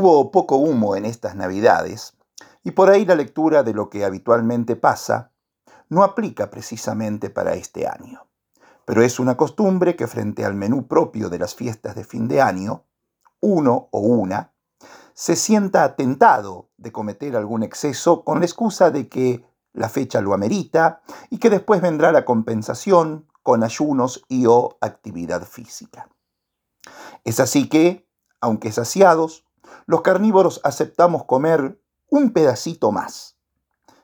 Hubo 0.00 0.30
poco 0.30 0.58
humo 0.58 0.94
en 0.94 1.04
estas 1.04 1.34
navidades 1.34 2.16
y 2.62 2.70
por 2.70 2.88
ahí 2.88 3.04
la 3.04 3.16
lectura 3.16 3.64
de 3.64 3.74
lo 3.74 3.90
que 3.90 4.04
habitualmente 4.04 4.76
pasa 4.76 5.32
no 5.88 6.04
aplica 6.04 6.50
precisamente 6.50 7.30
para 7.30 7.54
este 7.54 7.88
año. 7.88 8.28
Pero 8.84 9.02
es 9.02 9.18
una 9.18 9.36
costumbre 9.36 9.96
que 9.96 10.06
frente 10.06 10.44
al 10.44 10.54
menú 10.54 10.86
propio 10.86 11.28
de 11.28 11.40
las 11.40 11.56
fiestas 11.56 11.96
de 11.96 12.04
fin 12.04 12.28
de 12.28 12.40
año, 12.40 12.84
uno 13.40 13.88
o 13.90 13.98
una 13.98 14.52
se 15.14 15.34
sienta 15.34 15.96
tentado 15.96 16.70
de 16.76 16.92
cometer 16.92 17.34
algún 17.34 17.64
exceso 17.64 18.22
con 18.22 18.38
la 18.38 18.46
excusa 18.46 18.92
de 18.92 19.08
que 19.08 19.44
la 19.72 19.88
fecha 19.88 20.20
lo 20.20 20.32
amerita 20.32 21.02
y 21.28 21.38
que 21.38 21.50
después 21.50 21.80
vendrá 21.80 22.12
la 22.12 22.24
compensación 22.24 23.26
con 23.42 23.64
ayunos 23.64 24.24
y 24.28 24.46
o 24.46 24.78
actividad 24.80 25.42
física. 25.42 26.08
Es 27.24 27.40
así 27.40 27.68
que, 27.68 28.08
aunque 28.40 28.70
saciados, 28.70 29.47
los 29.86 30.02
carnívoros 30.02 30.60
aceptamos 30.64 31.24
comer 31.24 31.80
un 32.10 32.32
pedacito 32.32 32.92
más, 32.92 33.36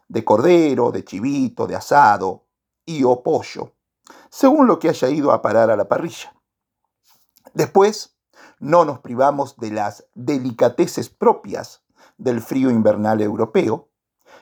de 0.08 0.24
cordero, 0.24 0.90
de 0.90 1.04
chivito, 1.04 1.66
de 1.66 1.76
asado 1.76 2.44
y 2.84 3.04
o 3.04 3.22
pollo, 3.22 3.72
según 4.30 4.66
lo 4.66 4.78
que 4.78 4.88
haya 4.88 5.08
ido 5.08 5.32
a 5.32 5.42
parar 5.42 5.70
a 5.70 5.76
la 5.76 5.88
parrilla. 5.88 6.34
Después, 7.54 8.16
no 8.58 8.84
nos 8.84 9.00
privamos 9.00 9.56
de 9.56 9.70
las 9.70 10.06
delicateces 10.14 11.08
propias 11.10 11.82
del 12.18 12.40
frío 12.40 12.70
invernal 12.70 13.20
europeo 13.20 13.88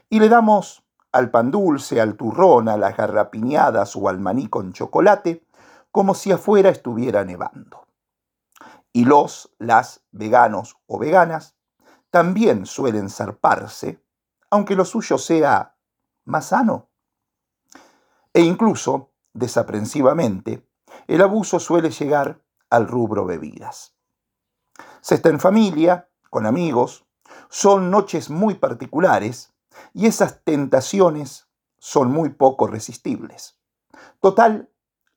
y 0.08 0.20
le 0.20 0.28
damos 0.28 0.84
al 1.10 1.30
pan 1.30 1.50
dulce, 1.50 2.00
al 2.00 2.16
turrón, 2.16 2.68
a 2.68 2.76
las 2.76 2.96
garrapiñadas 2.96 3.96
o 3.96 4.08
al 4.08 4.18
maní 4.18 4.48
con 4.48 4.72
chocolate, 4.72 5.44
como 5.90 6.14
si 6.14 6.32
afuera 6.32 6.70
estuviera 6.70 7.24
nevando. 7.24 7.86
Y 8.92 9.04
los, 9.04 9.54
las 9.58 10.04
veganos 10.10 10.76
o 10.86 10.98
veganas 10.98 11.56
también 12.10 12.66
suelen 12.66 13.08
zarparse, 13.08 14.02
aunque 14.50 14.76
lo 14.76 14.84
suyo 14.84 15.16
sea 15.16 15.76
más 16.24 16.46
sano. 16.48 16.90
E 18.34 18.40
incluso, 18.42 19.12
desaprensivamente, 19.32 20.68
el 21.06 21.22
abuso 21.22 21.58
suele 21.58 21.90
llegar 21.90 22.42
al 22.70 22.86
rubro 22.86 23.24
bebidas. 23.24 23.94
Se 25.00 25.16
está 25.16 25.28
en 25.28 25.40
familia, 25.40 26.08
con 26.30 26.46
amigos, 26.46 27.06
son 27.48 27.90
noches 27.90 28.30
muy 28.30 28.54
particulares 28.54 29.52
y 29.94 30.06
esas 30.06 30.42
tentaciones 30.44 31.48
son 31.78 32.10
muy 32.10 32.30
poco 32.30 32.66
resistibles. 32.66 33.58
Total, 34.20 34.70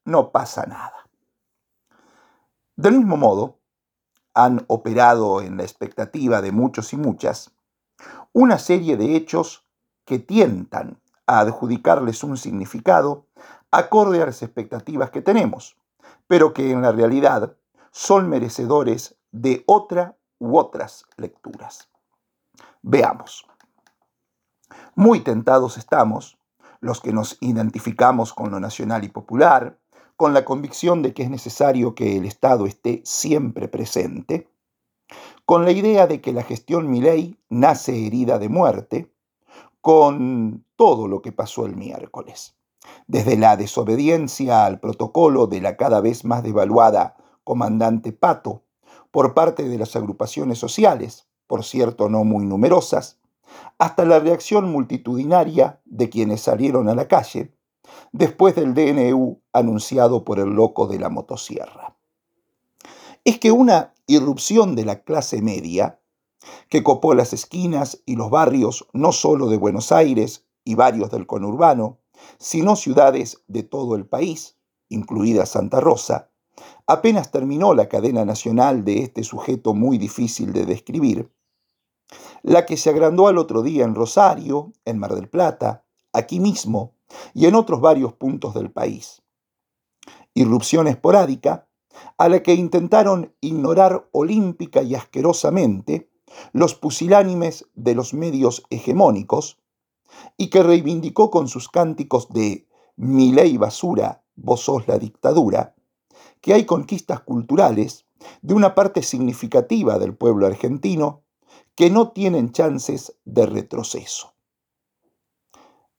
no 0.03 0.31
pasa 0.31 0.65
nada. 0.65 1.09
Del 2.75 2.97
mismo 2.97 3.17
modo, 3.17 3.59
han 4.35 4.65
operado 4.67 5.41
en 5.41 5.57
la 5.57 5.63
expectativa 5.63 6.41
de 6.41 6.51
muchos 6.51 6.93
y 6.93 6.97
muchas 6.97 7.55
una 8.33 8.59
serie 8.59 8.97
de 8.97 9.15
hechos 9.15 9.65
que 10.03 10.19
tientan 10.19 10.99
a 11.25 11.39
adjudicarles 11.39 12.23
un 12.23 12.37
significado 12.37 13.27
acorde 13.71 14.21
a 14.21 14.25
las 14.25 14.43
expectativas 14.43 15.09
que 15.09 15.21
tenemos, 15.21 15.77
pero 16.27 16.53
que 16.53 16.71
en 16.71 16.81
la 16.81 16.91
realidad 16.91 17.55
son 17.91 18.29
merecedores 18.29 19.17
de 19.31 19.63
otra 19.67 20.17
u 20.37 20.57
otras 20.57 21.05
lecturas. 21.15 21.89
Veamos. 22.81 23.47
Muy 24.95 25.21
tentados 25.21 25.77
estamos, 25.77 26.37
los 26.81 26.99
que 26.99 27.13
nos 27.13 27.37
identificamos 27.39 28.33
con 28.33 28.51
lo 28.51 28.59
nacional 28.59 29.05
y 29.05 29.09
popular, 29.09 29.79
con 30.15 30.33
la 30.33 30.45
convicción 30.45 31.01
de 31.01 31.13
que 31.13 31.23
es 31.23 31.29
necesario 31.29 31.95
que 31.95 32.17
el 32.17 32.25
Estado 32.25 32.65
esté 32.65 33.01
siempre 33.03 33.67
presente, 33.67 34.49
con 35.45 35.65
la 35.65 35.71
idea 35.71 36.07
de 36.07 36.21
que 36.21 36.33
la 36.33 36.43
gestión 36.43 36.89
Milei 36.89 37.37
nace 37.49 38.07
herida 38.07 38.39
de 38.39 38.49
muerte, 38.49 39.11
con 39.81 40.65
todo 40.75 41.07
lo 41.07 41.21
que 41.21 41.31
pasó 41.31 41.65
el 41.65 41.75
miércoles, 41.75 42.55
desde 43.07 43.37
la 43.37 43.55
desobediencia 43.57 44.65
al 44.65 44.79
protocolo 44.79 45.47
de 45.47 45.61
la 45.61 45.77
cada 45.77 46.01
vez 46.01 46.25
más 46.25 46.43
devaluada 46.43 47.17
comandante 47.43 48.11
Pato 48.11 48.63
por 49.11 49.33
parte 49.33 49.67
de 49.69 49.77
las 49.77 49.95
agrupaciones 49.95 50.57
sociales, 50.57 51.27
por 51.45 51.63
cierto 51.63 52.09
no 52.09 52.23
muy 52.23 52.45
numerosas, 52.45 53.19
hasta 53.77 54.05
la 54.05 54.19
reacción 54.19 54.71
multitudinaria 54.71 55.79
de 55.85 56.09
quienes 56.09 56.41
salieron 56.41 56.89
a 56.89 56.95
la 56.95 57.07
calle 57.07 57.54
después 58.11 58.55
del 58.55 58.73
DNU 58.73 59.41
anunciado 59.53 60.23
por 60.23 60.39
el 60.39 60.49
loco 60.49 60.87
de 60.87 60.99
la 60.99 61.09
motosierra. 61.09 61.97
Es 63.23 63.39
que 63.39 63.51
una 63.51 63.93
irrupción 64.07 64.75
de 64.75 64.85
la 64.85 65.03
clase 65.03 65.41
media, 65.41 65.99
que 66.69 66.83
copó 66.83 67.13
las 67.13 67.33
esquinas 67.33 68.01
y 68.05 68.15
los 68.15 68.29
barrios 68.29 68.87
no 68.93 69.11
solo 69.11 69.47
de 69.47 69.57
Buenos 69.57 69.91
Aires 69.91 70.45
y 70.63 70.75
varios 70.75 71.09
del 71.11 71.25
conurbano, 71.25 71.99
sino 72.37 72.75
ciudades 72.75 73.43
de 73.47 73.63
todo 73.63 73.95
el 73.95 74.05
país, 74.05 74.57
incluida 74.89 75.45
Santa 75.45 75.79
Rosa, 75.79 76.29
apenas 76.87 77.31
terminó 77.31 77.73
la 77.73 77.89
cadena 77.89 78.25
nacional 78.25 78.85
de 78.85 78.99
este 78.99 79.23
sujeto 79.23 79.73
muy 79.73 79.97
difícil 79.97 80.53
de 80.53 80.65
describir, 80.65 81.31
la 82.43 82.65
que 82.65 82.77
se 82.77 82.89
agrandó 82.89 83.27
al 83.27 83.37
otro 83.37 83.63
día 83.63 83.83
en 83.83 83.95
Rosario, 83.95 84.71
en 84.85 84.99
Mar 84.99 85.15
del 85.15 85.27
Plata, 85.27 85.83
aquí 86.13 86.39
mismo 86.39 86.94
y 87.33 87.45
en 87.45 87.55
otros 87.55 87.81
varios 87.81 88.13
puntos 88.13 88.53
del 88.53 88.71
país. 88.71 89.21
Irrupción 90.33 90.87
esporádica 90.87 91.67
a 92.17 92.29
la 92.29 92.43
que 92.43 92.53
intentaron 92.53 93.33
ignorar 93.41 94.07
olímpica 94.11 94.81
y 94.81 94.95
asquerosamente 94.95 96.09
los 96.51 96.75
pusilánimes 96.75 97.65
de 97.75 97.95
los 97.95 98.13
medios 98.13 98.63
hegemónicos 98.69 99.59
y 100.37 100.49
que 100.49 100.63
reivindicó 100.63 101.31
con 101.31 101.47
sus 101.47 101.69
cánticos 101.69 102.29
de 102.29 102.67
mi 102.95 103.31
ley 103.31 103.57
basura, 103.57 104.23
vos 104.35 104.61
sos 104.61 104.87
la 104.87 104.97
dictadura, 104.97 105.75
que 106.41 106.53
hay 106.53 106.65
conquistas 106.65 107.21
culturales 107.21 108.05
de 108.41 108.53
una 108.53 108.75
parte 108.75 109.03
significativa 109.03 109.99
del 109.99 110.15
pueblo 110.15 110.45
argentino 110.45 111.23
que 111.75 111.89
no 111.89 112.11
tienen 112.11 112.51
chances 112.51 113.17
de 113.25 113.45
retroceso. 113.45 114.33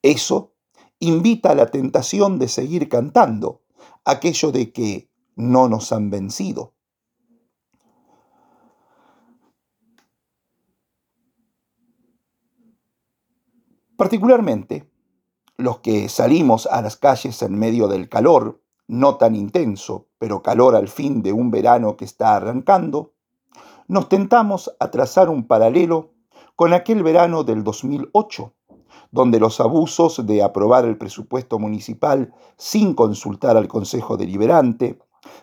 Eso 0.03 0.55
invita 0.99 1.51
a 1.51 1.55
la 1.55 1.67
tentación 1.67 2.39
de 2.39 2.49
seguir 2.49 2.89
cantando 2.89 3.63
aquello 4.05 4.53
de 4.53 4.73
que 4.73 5.11
no 5.35 5.69
nos 5.69 5.93
han 5.93 6.11
vencido. 6.11 6.73
Particularmente, 13.97 14.91
los 15.57 15.79
que 15.79 16.09
salimos 16.09 16.67
a 16.67 16.83
las 16.83 16.97
calles 16.97 17.41
en 17.41 17.59
medio 17.59 17.89
del 17.89 18.11
calor, 18.11 18.61
no 18.89 19.17
tan 19.17 19.35
intenso, 19.35 20.09
pero 20.19 20.43
calor 20.43 20.77
al 20.77 20.89
fin 20.89 21.23
de 21.23 21.33
un 21.33 21.51
verano 21.51 21.97
que 21.97 22.05
está 22.05 22.37
arrancando, 22.37 23.15
nos 23.89 24.09
tentamos 24.09 24.75
a 24.79 24.91
trazar 24.91 25.29
un 25.31 25.47
paralelo 25.47 26.13
con 26.57 26.73
aquel 26.73 27.03
verano 27.03 27.43
del 27.43 27.65
2008, 27.65 28.55
donde 29.11 29.41
los 29.41 29.61
abusos 29.61 30.27
de 30.27 30.43
aprobar 30.43 30.85
el 30.85 30.99
presupuesto 30.99 31.59
municipal 31.59 32.33
sin 32.57 32.95
consultar 32.95 33.57
al 33.57 33.69
Consejo 33.69 34.17
Deliberante, 34.17 34.99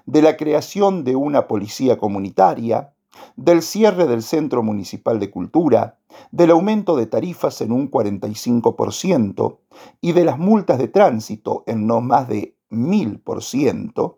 de 0.06 0.22
la 0.22 0.38
creación 0.38 1.04
de 1.04 1.16
una 1.16 1.48
policía 1.48 1.98
comunitaria, 1.98 2.94
del 3.36 3.62
cierre 3.62 4.08
del 4.08 4.24
Centro 4.24 4.64
Municipal 4.64 5.20
de 5.20 5.30
Cultura, 5.30 6.00
del 6.32 6.52
aumento 6.52 6.96
de 6.96 7.06
tarifas 7.06 7.62
en 7.62 7.72
un 7.72 7.90
45% 7.90 9.58
y 10.02 10.12
de 10.14 10.26
las 10.26 10.38
multas 10.38 10.78
de 10.78 10.88
tránsito 10.88 11.64
en 11.68 11.88
no 11.88 12.02
más 12.02 12.28
de 12.28 12.56
1000%, 12.70 14.18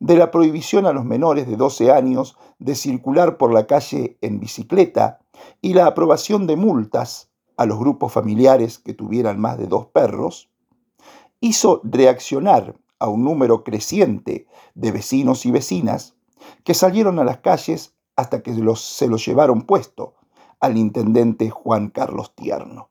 de 0.00 0.16
la 0.16 0.30
prohibición 0.30 0.86
a 0.86 0.92
los 0.92 1.04
menores 1.04 1.46
de 1.46 1.56
12 1.56 1.92
años 1.92 2.36
de 2.58 2.74
circular 2.74 3.36
por 3.36 3.52
la 3.52 3.66
calle 3.66 4.18
en 4.20 4.40
bicicleta 4.40 5.20
y 5.60 5.74
la 5.74 5.86
aprobación 5.86 6.46
de 6.46 6.56
multas 6.56 7.30
a 7.56 7.66
los 7.66 7.78
grupos 7.78 8.12
familiares 8.12 8.78
que 8.78 8.94
tuvieran 8.94 9.40
más 9.40 9.58
de 9.58 9.66
dos 9.66 9.86
perros, 9.86 10.50
hizo 11.40 11.80
reaccionar 11.84 12.76
a 12.98 13.08
un 13.08 13.24
número 13.24 13.64
creciente 13.64 14.46
de 14.74 14.92
vecinos 14.92 15.46
y 15.46 15.50
vecinas 15.50 16.16
que 16.64 16.74
salieron 16.74 17.18
a 17.18 17.24
las 17.24 17.38
calles 17.38 17.94
hasta 18.14 18.42
que 18.42 18.54
se 18.54 19.06
los 19.08 19.26
llevaron 19.26 19.62
puesto 19.62 20.14
al 20.60 20.78
intendente 20.78 21.50
Juan 21.50 21.90
Carlos 21.90 22.34
Tierno. 22.34 22.90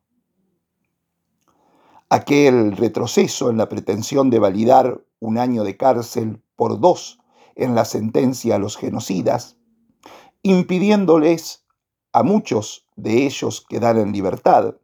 Aquel 2.10 2.78
retroceso 2.78 3.50
en 3.50 3.58
la 3.58 3.68
pretensión 3.68 4.30
de 4.30 4.40
validar 4.40 5.04
un 5.20 5.40
año 5.40 5.64
de 5.64 5.76
cárcel 5.76 6.42
por 6.56 6.80
dos 6.80 7.20
en 7.56 7.74
la 7.74 7.86
sentencia 7.86 8.56
a 8.56 8.60
los 8.60 8.78
genocidas, 8.78 9.58
impidiéndoles 10.44 11.66
a 12.12 12.22
muchos 12.22 12.85
de 12.96 13.26
ellos 13.26 13.66
quedar 13.68 13.98
en 13.98 14.12
libertad, 14.12 14.76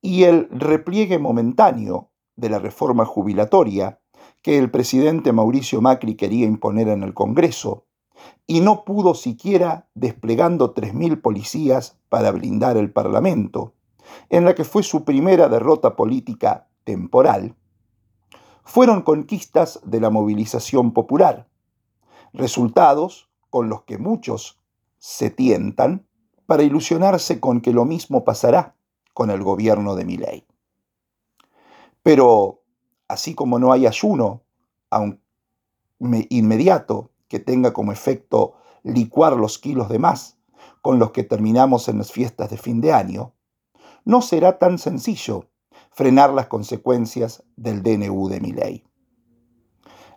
y 0.00 0.24
el 0.24 0.48
repliegue 0.50 1.18
momentáneo 1.18 2.10
de 2.36 2.50
la 2.50 2.58
reforma 2.58 3.04
jubilatoria 3.04 4.00
que 4.42 4.58
el 4.58 4.70
presidente 4.70 5.32
Mauricio 5.32 5.80
Macri 5.80 6.14
quería 6.14 6.46
imponer 6.46 6.88
en 6.88 7.02
el 7.02 7.14
Congreso, 7.14 7.86
y 8.46 8.60
no 8.60 8.84
pudo 8.84 9.14
siquiera 9.14 9.88
desplegando 9.94 10.74
3.000 10.74 11.20
policías 11.20 11.98
para 12.08 12.30
blindar 12.30 12.76
el 12.76 12.92
Parlamento, 12.92 13.74
en 14.30 14.44
la 14.44 14.54
que 14.54 14.64
fue 14.64 14.82
su 14.82 15.04
primera 15.04 15.48
derrota 15.48 15.96
política 15.96 16.68
temporal, 16.84 17.56
fueron 18.64 19.02
conquistas 19.02 19.80
de 19.84 20.00
la 20.00 20.10
movilización 20.10 20.92
popular, 20.92 21.48
resultados 22.32 23.30
con 23.50 23.68
los 23.68 23.82
que 23.82 23.98
muchos 23.98 24.60
se 24.98 25.30
tientan 25.30 26.05
para 26.46 26.62
ilusionarse 26.62 27.40
con 27.40 27.60
que 27.60 27.72
lo 27.72 27.84
mismo 27.84 28.24
pasará 28.24 28.74
con 29.12 29.30
el 29.30 29.42
gobierno 29.42 29.94
de 29.96 30.04
Milei. 30.04 30.46
Pero 32.02 32.62
así 33.08 33.34
como 33.34 33.58
no 33.58 33.72
hay 33.72 33.86
ayuno 33.86 34.42
inmediato 36.28 37.10
que 37.28 37.40
tenga 37.40 37.72
como 37.72 37.92
efecto 37.92 38.54
licuar 38.84 39.36
los 39.36 39.58
kilos 39.58 39.88
de 39.88 39.98
más 39.98 40.38
con 40.80 40.98
los 40.98 41.10
que 41.10 41.24
terminamos 41.24 41.88
en 41.88 41.98
las 41.98 42.12
fiestas 42.12 42.50
de 42.50 42.56
fin 42.56 42.80
de 42.80 42.92
año, 42.92 43.32
no 44.04 44.22
será 44.22 44.58
tan 44.58 44.78
sencillo 44.78 45.48
frenar 45.90 46.32
las 46.32 46.46
consecuencias 46.46 47.42
del 47.56 47.82
DNU 47.82 48.28
de 48.28 48.40
Milei. 48.40 48.84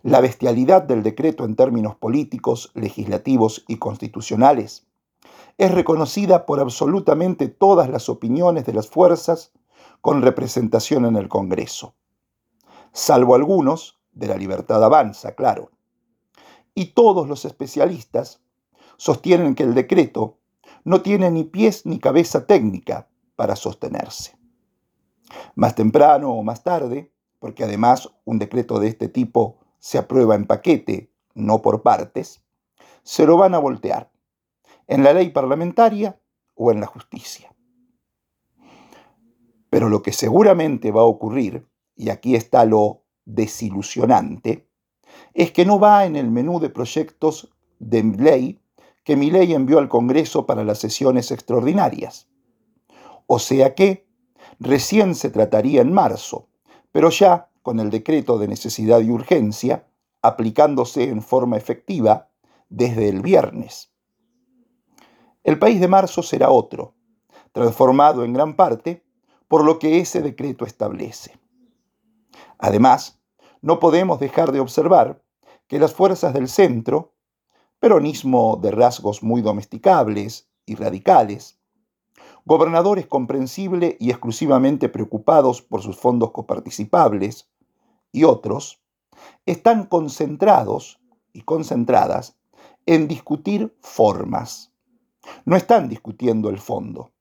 La 0.04 0.22
bestialidad 0.22 0.84
del 0.84 1.02
decreto 1.04 1.44
en 1.44 1.56
términos 1.56 1.96
políticos, 1.96 2.72
legislativos 2.76 3.66
y 3.68 3.78
constitucionales 3.78 4.89
es 5.60 5.72
reconocida 5.72 6.46
por 6.46 6.62
absolutamente 6.62 7.50
todas 7.50 7.90
las 7.90 8.08
opiniones 8.08 8.66
de 8.66 8.72
las 8.72 8.88
fuerzas 8.88 9.52
con 10.00 10.22
representación 10.22 11.06
en 11.06 11.18
el 11.18 11.28
Congreso, 11.28 11.96
salvo 12.94 13.36
algunos 13.36 14.00
de 14.14 14.28
la 14.28 14.38
libertad 14.38 14.82
avanza, 14.82 15.36
claro. 15.36 15.72
Y 16.74 16.94
todos 16.94 17.28
los 17.28 17.44
especialistas 17.44 18.42
sostienen 18.96 19.54
que 19.54 19.64
el 19.64 19.74
decreto 19.74 20.38
no 20.86 21.02
tiene 21.02 21.30
ni 21.30 21.44
pies 21.44 21.86
ni 21.86 22.00
cabeza 22.00 22.48
técnica 22.48 23.10
para 23.36 23.58
sostenerse. 23.58 24.38
Más 25.56 25.76
temprano 25.76 26.32
o 26.32 26.42
más 26.42 26.64
tarde, 26.64 27.12
porque 27.40 27.66
además 27.66 28.10
un 28.24 28.40
decreto 28.40 28.80
de 28.80 28.88
este 28.88 29.10
tipo 29.10 29.58
se 29.78 29.98
aprueba 29.98 30.36
en 30.36 30.48
paquete, 30.48 31.12
no 31.36 31.62
por 31.62 31.82
partes, 31.82 32.42
se 33.04 33.26
lo 33.26 33.36
van 33.36 33.56
a 33.56 33.60
voltear, 33.60 34.10
en 34.90 35.04
la 35.04 35.14
ley 35.14 35.30
parlamentaria 35.30 36.20
o 36.56 36.72
en 36.72 36.82
la 36.82 36.88
justicia. 36.88 37.56
Pero 39.70 39.88
lo 39.88 40.02
que 40.02 40.12
seguramente 40.12 40.92
va 40.92 41.02
a 41.02 41.06
ocurrir, 41.06 41.70
y 41.96 42.10
aquí 42.10 42.36
está 42.36 42.66
lo 42.66 43.04
desilusionante, 43.24 44.68
es 45.36 45.52
que 45.52 45.64
no 45.64 45.80
va 45.80 46.06
en 46.06 46.16
el 46.16 46.32
menú 46.32 46.60
de 46.60 46.72
proyectos 46.72 47.54
de 47.78 48.02
ley 48.04 48.60
que 49.04 49.16
mi 49.16 49.30
ley 49.30 49.54
envió 49.54 49.78
al 49.78 49.90
Congreso 49.90 50.48
para 50.48 50.64
las 50.64 50.80
sesiones 50.80 51.32
extraordinarias. 51.32 52.28
O 53.28 53.38
sea 53.38 53.76
que 53.76 54.08
recién 54.60 55.14
se 55.14 55.30
trataría 55.30 55.82
en 55.82 55.94
marzo, 55.94 56.50
pero 56.92 57.12
ya 57.12 57.52
con 57.62 57.80
el 57.80 57.92
decreto 57.92 58.40
de 58.40 58.48
necesidad 58.48 59.02
y 59.02 59.12
urgencia 59.12 59.88
aplicándose 60.24 61.04
en 61.04 61.22
forma 61.22 61.58
efectiva 61.58 62.32
desde 62.70 63.08
el 63.10 63.22
viernes. 63.22 63.94
El 65.44 65.58
país 65.58 65.80
de 65.80 65.88
marzo 65.88 66.22
será 66.22 66.50
otro, 66.50 66.96
transformado 67.52 68.24
en 68.24 68.34
gran 68.34 68.56
parte 68.56 69.06
por 69.48 69.64
lo 69.64 69.80
que 69.80 70.00
ese 70.00 70.22
decreto 70.22 70.66
establece. 70.66 71.40
Además, 72.58 73.20
no 73.62 73.80
podemos 73.80 74.20
dejar 74.20 74.52
de 74.52 74.60
observar 74.60 75.24
que 75.68 75.80
las 75.80 75.94
fuerzas 75.94 76.34
del 76.34 76.48
centro, 76.48 77.16
peronismo 77.80 78.60
de 78.62 78.72
rasgos 78.72 79.24
muy 79.24 79.42
domesticables 79.42 80.50
y 80.66 80.76
radicales, 80.76 81.60
gobernadores 82.46 83.08
comprensibles 83.08 83.96
y 84.00 84.10
exclusivamente 84.10 84.90
preocupados 84.90 85.62
por 85.62 85.82
sus 85.82 85.98
fondos 85.98 86.32
coparticipables, 86.32 87.50
y 88.12 88.24
otros, 88.24 88.82
están 89.46 89.86
concentrados 89.86 91.00
y 91.34 91.42
concentradas 91.42 92.38
en 92.86 93.08
discutir 93.08 93.78
formas. 93.82 94.69
No 95.46 95.56
están 95.56 95.90
discutiendo 95.90 96.50
el 96.50 96.60
fondo. 96.60 97.12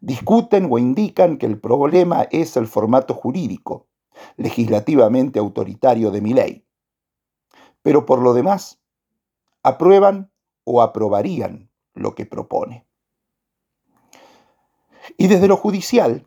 Discuten 0.00 0.68
o 0.70 0.78
indican 0.78 1.36
que 1.38 1.46
el 1.46 1.60
problema 1.60 2.22
es 2.30 2.56
el 2.56 2.66
formato 2.66 3.14
jurídico, 3.14 3.86
legislativamente 4.36 5.38
autoritario 5.38 6.10
de 6.10 6.20
mi 6.20 6.32
ley. 6.32 6.66
Pero 7.82 8.06
por 8.06 8.20
lo 8.20 8.32
demás, 8.34 8.80
aprueban 9.62 10.30
o 10.64 10.82
aprobarían 10.82 11.70
lo 11.94 12.14
que 12.14 12.26
propone. 12.26 12.86
Y 15.16 15.28
desde 15.28 15.48
lo 15.48 15.56
judicial, 15.56 16.26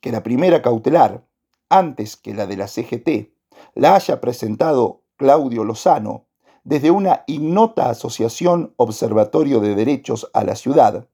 que 0.00 0.12
la 0.12 0.22
primera 0.22 0.62
cautelar, 0.62 1.26
antes 1.68 2.16
que 2.16 2.34
la 2.34 2.46
de 2.46 2.56
la 2.56 2.68
CGT, 2.68 3.32
la 3.74 3.94
haya 3.94 4.20
presentado 4.20 5.02
Claudio 5.16 5.64
Lozano 5.64 6.27
desde 6.68 6.90
una 6.90 7.24
ignota 7.26 7.88
asociación 7.88 8.74
Observatorio 8.76 9.58
de 9.60 9.74
Derechos 9.74 10.30
a 10.34 10.44
la 10.44 10.54
Ciudad, 10.54 11.08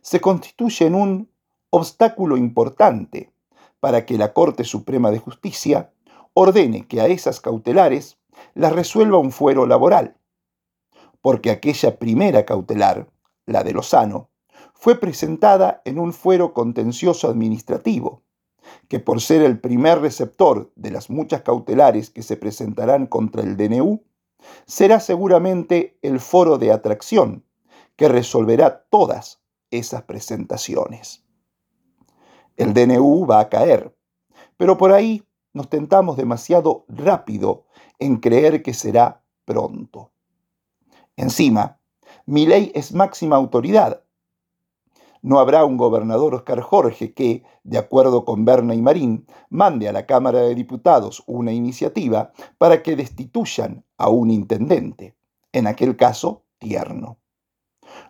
se 0.00 0.20
constituye 0.20 0.84
en 0.84 0.96
un 0.96 1.30
obstáculo 1.70 2.36
importante 2.36 3.30
para 3.78 4.04
que 4.04 4.18
la 4.18 4.32
Corte 4.32 4.64
Suprema 4.64 5.12
de 5.12 5.20
Justicia 5.20 5.92
ordene 6.34 6.88
que 6.88 7.00
a 7.00 7.06
esas 7.06 7.38
cautelares 7.38 8.18
las 8.54 8.72
resuelva 8.72 9.18
un 9.18 9.30
fuero 9.30 9.64
laboral, 9.64 10.16
porque 11.22 11.52
aquella 11.52 11.96
primera 12.00 12.44
cautelar, 12.44 13.08
la 13.46 13.62
de 13.62 13.72
Lozano, 13.72 14.28
fue 14.74 14.98
presentada 14.98 15.82
en 15.84 16.00
un 16.00 16.12
fuero 16.12 16.52
contencioso 16.52 17.28
administrativo, 17.28 18.24
que 18.88 18.98
por 18.98 19.20
ser 19.20 19.42
el 19.42 19.60
primer 19.60 20.00
receptor 20.00 20.72
de 20.74 20.90
las 20.90 21.10
muchas 21.10 21.42
cautelares 21.42 22.10
que 22.10 22.24
se 22.24 22.36
presentarán 22.36 23.06
contra 23.06 23.42
el 23.42 23.56
DNU, 23.56 24.02
será 24.66 25.00
seguramente 25.00 25.98
el 26.02 26.20
foro 26.20 26.58
de 26.58 26.72
atracción 26.72 27.44
que 27.96 28.08
resolverá 28.08 28.86
todas 28.90 29.40
esas 29.70 30.02
presentaciones. 30.02 31.24
El 32.56 32.74
DNU 32.74 33.26
va 33.26 33.40
a 33.40 33.48
caer, 33.48 33.94
pero 34.56 34.76
por 34.76 34.92
ahí 34.92 35.22
nos 35.52 35.68
tentamos 35.68 36.16
demasiado 36.16 36.84
rápido 36.88 37.66
en 37.98 38.16
creer 38.16 38.62
que 38.62 38.74
será 38.74 39.22
pronto. 39.44 40.12
Encima, 41.16 41.78
mi 42.26 42.46
ley 42.46 42.72
es 42.74 42.92
máxima 42.92 43.36
autoridad 43.36 44.02
no 45.22 45.38
habrá 45.38 45.64
un 45.64 45.76
gobernador 45.76 46.34
Oscar 46.34 46.60
Jorge 46.62 47.12
que, 47.12 47.44
de 47.62 47.78
acuerdo 47.78 48.24
con 48.24 48.44
Berna 48.44 48.74
y 48.74 48.80
Marín, 48.80 49.26
mande 49.50 49.88
a 49.88 49.92
la 49.92 50.06
Cámara 50.06 50.40
de 50.40 50.54
Diputados 50.54 51.22
una 51.26 51.52
iniciativa 51.52 52.32
para 52.56 52.82
que 52.82 52.96
destituyan 52.96 53.84
a 54.00 54.08
un 54.08 54.30
intendente, 54.30 55.16
en 55.52 55.66
aquel 55.66 55.96
caso 55.96 56.44
tierno. 56.58 57.18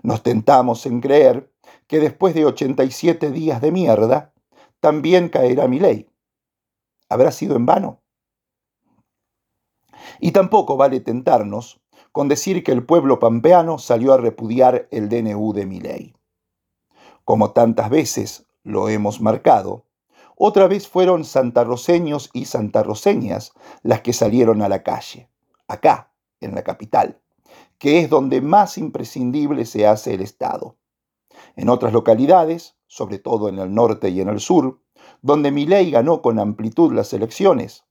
Nos 0.02 0.22
tentamos 0.22 0.86
en 0.86 1.00
creer 1.00 1.52
que 1.86 1.98
después 1.98 2.34
de 2.34 2.46
87 2.46 3.30
días 3.30 3.60
de 3.60 3.72
mierda, 3.72 4.32
también 4.80 5.28
caerá 5.28 5.68
mi 5.68 5.78
ley. 5.78 6.08
¿Habrá 7.08 7.32
sido 7.32 7.56
en 7.56 7.66
vano? 7.66 8.00
Y 10.20 10.32
tampoco 10.32 10.76
vale 10.76 11.00
tentarnos 11.00 11.80
con 12.12 12.28
decir 12.28 12.64
que 12.64 12.72
el 12.72 12.84
pueblo 12.84 13.18
pampeano 13.18 13.78
salió 13.78 14.12
a 14.14 14.16
repudiar 14.16 14.88
el 14.90 15.08
DNU 15.08 15.52
de 15.52 15.66
mi 15.66 15.80
ley 15.80 16.14
como 17.30 17.52
tantas 17.52 17.90
veces 17.90 18.48
lo 18.64 18.88
hemos 18.88 19.20
marcado, 19.20 19.86
otra 20.36 20.66
vez 20.66 20.88
fueron 20.88 21.24
santarroseños 21.24 22.28
y 22.32 22.46
santarroseñas 22.46 23.52
las 23.84 24.00
que 24.00 24.12
salieron 24.12 24.62
a 24.62 24.68
la 24.68 24.82
calle, 24.82 25.29
acá, 25.70 26.12
en 26.40 26.54
la 26.54 26.62
capital, 26.62 27.20
que 27.78 28.00
es 28.00 28.10
donde 28.10 28.40
más 28.40 28.78
imprescindible 28.78 29.64
se 29.64 29.86
hace 29.86 30.14
el 30.14 30.20
Estado. 30.20 30.76
En 31.56 31.68
otras 31.68 31.92
localidades, 31.92 32.76
sobre 32.86 33.18
todo 33.18 33.48
en 33.48 33.58
el 33.58 33.72
norte 33.72 34.10
y 34.10 34.20
en 34.20 34.28
el 34.28 34.40
sur, 34.40 34.82
donde 35.22 35.50
Milei 35.50 35.90
ganó 35.90 36.22
con 36.22 36.38
amplitud 36.38 36.92
las 36.92 37.12
elecciones, 37.12 37.84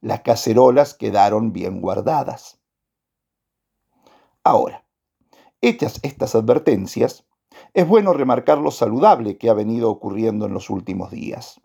las 0.00 0.22
cacerolas 0.22 0.94
quedaron 0.94 1.52
bien 1.52 1.80
guardadas. 1.80 2.60
Ahora, 4.44 4.86
hechas 5.60 6.00
estas 6.02 6.34
advertencias, 6.34 7.26
es 7.74 7.86
bueno 7.86 8.12
remarcar 8.12 8.58
lo 8.58 8.70
saludable 8.70 9.36
que 9.36 9.50
ha 9.50 9.54
venido 9.54 9.90
ocurriendo 9.90 10.46
en 10.46 10.54
los 10.54 10.70
últimos 10.70 11.10
días. 11.10 11.60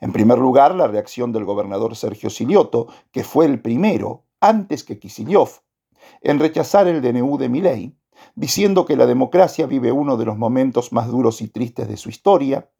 En 0.00 0.12
primer 0.12 0.38
lugar, 0.38 0.74
la 0.74 0.86
reacción 0.86 1.32
del 1.32 1.44
gobernador 1.44 1.96
Sergio 1.96 2.30
Silioto, 2.30 2.88
que 3.10 3.24
fue 3.24 3.46
el 3.46 3.60
primero, 3.60 4.23
antes 4.44 4.84
que 4.84 4.98
Kicillof, 4.98 5.60
en 6.20 6.38
rechazar 6.38 6.86
el 6.86 7.00
DNU 7.00 7.38
de 7.38 7.48
Milei, 7.48 7.96
diciendo 8.34 8.84
que 8.84 8.96
la 8.96 9.06
democracia 9.06 9.66
vive 9.66 9.90
uno 9.90 10.18
de 10.18 10.26
los 10.26 10.36
momentos 10.36 10.92
más 10.92 11.08
duros 11.08 11.40
y 11.40 11.48
tristes 11.48 11.88
de 11.88 11.96
su 11.96 12.10
historia, 12.10 12.70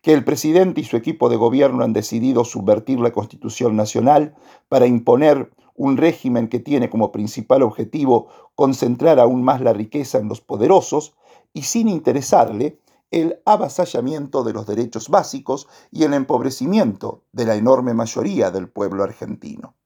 que 0.00 0.12
el 0.12 0.24
presidente 0.24 0.80
y 0.80 0.84
su 0.84 0.96
equipo 0.96 1.28
de 1.28 1.34
gobierno 1.34 1.82
han 1.82 1.92
decidido 1.92 2.44
subvertir 2.44 3.00
la 3.00 3.10
Constitución 3.10 3.74
Nacional 3.74 4.36
para 4.68 4.86
imponer 4.86 5.50
un 5.74 5.96
régimen 5.96 6.48
que 6.48 6.60
tiene 6.60 6.88
como 6.88 7.10
principal 7.10 7.62
objetivo 7.62 8.28
concentrar 8.54 9.18
aún 9.18 9.42
más 9.42 9.60
la 9.60 9.72
riqueza 9.72 10.18
en 10.18 10.28
los 10.28 10.40
poderosos 10.40 11.16
y 11.52 11.62
sin 11.62 11.88
interesarle 11.88 12.80
el 13.10 13.40
avasallamiento 13.44 14.44
de 14.44 14.52
los 14.52 14.68
derechos 14.68 15.08
básicos 15.08 15.66
y 15.90 16.04
el 16.04 16.14
empobrecimiento 16.14 17.24
de 17.32 17.44
la 17.44 17.56
enorme 17.56 17.92
mayoría 17.92 18.52
del 18.52 18.68
pueblo 18.68 19.02
argentino. 19.02 19.77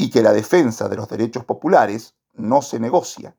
Y 0.00 0.08
que 0.08 0.22
la 0.22 0.32
defensa 0.32 0.88
de 0.88 0.96
los 0.96 1.10
derechos 1.10 1.44
populares 1.44 2.14
no 2.32 2.62
se 2.62 2.80
negocia. 2.80 3.36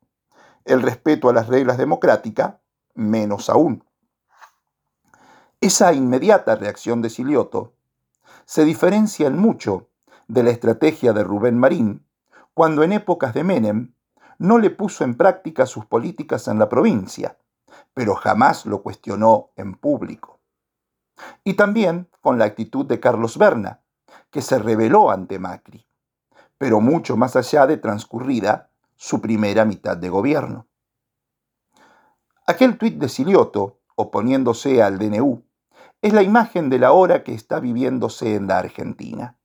El 0.64 0.84
respeto 0.84 1.28
a 1.28 1.34
las 1.34 1.48
reglas 1.48 1.80
democráticas, 1.80 2.58
menos 2.94 3.50
aún. 3.50 3.84
Esa 5.60 5.92
inmediata 5.92 6.56
reacción 6.56 7.02
de 7.02 7.10
Silioto 7.10 7.74
se 8.46 8.64
diferencia 8.64 9.26
en 9.26 9.40
mucho 9.40 9.90
de 10.28 10.44
la 10.44 10.52
estrategia 10.52 11.14
de 11.14 11.24
Rubén 11.24 11.58
Marín, 11.58 12.06
cuando 12.54 12.84
en 12.84 12.92
épocas 12.92 13.34
de 13.34 13.44
Menem 13.44 13.96
no 14.38 14.60
le 14.60 14.70
puso 14.70 15.04
en 15.04 15.18
práctica 15.18 15.66
sus 15.66 15.88
políticas 15.88 16.48
en 16.48 16.60
la 16.60 16.70
provincia, 16.70 17.40
pero 17.96 18.14
jamás 18.14 18.68
lo 18.68 18.84
cuestionó 18.84 19.50
en 19.56 19.74
público. 19.74 20.40
Y 21.44 21.56
también 21.56 22.08
con 22.22 22.38
la 22.38 22.46
actitud 22.46 22.86
de 22.86 23.00
Carlos 23.00 23.40
Berna, 23.40 23.82
que 24.30 24.44
se 24.44 24.60
rebeló 24.60 25.10
ante 25.10 25.40
Macri, 25.40 25.88
pero 26.62 26.80
mucho 26.80 27.18
más 27.18 27.36
allá 27.36 27.66
de 27.66 27.78
transcurrida 27.78 28.70
su 28.96 29.20
primera 29.20 29.66
mitad 29.66 29.98
de 29.98 30.10
gobierno. 30.10 30.68
Aquel 32.46 32.78
tuit 32.78 33.00
de 33.00 33.10
Silioto, 33.10 33.80
oponiéndose 33.96 34.84
al 34.84 35.00
DNU, 35.00 35.44
es 36.04 36.14
la 36.14 36.22
imagen 36.22 36.70
de 36.70 36.78
la 36.78 36.92
hora 36.92 37.24
que 37.24 37.34
está 37.34 37.60
viviéndose 37.60 38.36
en 38.36 38.46
la 38.46 38.60
Argentina. 38.60 39.40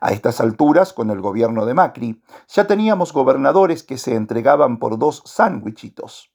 A 0.00 0.12
estas 0.12 0.40
alturas, 0.40 0.94
con 0.94 1.10
el 1.10 1.20
gobierno 1.20 1.66
de 1.66 1.74
Macri, 1.74 2.22
ya 2.48 2.66
teníamos 2.66 3.12
gobernadores 3.12 3.82
que 3.82 3.98
se 3.98 4.14
entregaban 4.14 4.78
por 4.78 4.98
dos 4.98 5.22
sándwichitos. 5.26 6.32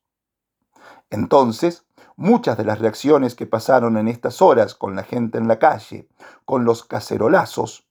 Entonces, 1.09 1.87
muchas 2.15 2.59
de 2.59 2.65
las 2.65 2.77
reacciones 2.77 3.33
que 3.33 3.47
pasaron 3.47 3.97
en 3.97 4.07
estas 4.07 4.39
horas 4.43 4.75
con 4.75 4.95
la 4.95 5.01
gente 5.01 5.39
en 5.39 5.47
la 5.47 5.57
calle, 5.57 6.07
con 6.45 6.63
los 6.63 6.83
cacerolazos, 6.83 7.88